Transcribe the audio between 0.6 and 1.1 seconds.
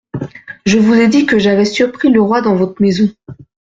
Je vous ai